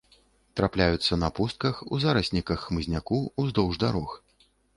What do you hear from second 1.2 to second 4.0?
на пустках, у зарасніках хмызняку, уздоўж